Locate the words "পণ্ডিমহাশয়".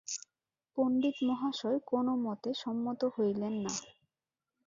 0.77-1.79